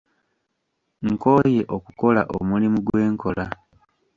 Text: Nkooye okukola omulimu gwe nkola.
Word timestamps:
Nkooye 1.07 1.61
okukola 1.75 2.21
omulimu 2.37 2.77
gwe 2.85 3.03
nkola. 3.13 3.45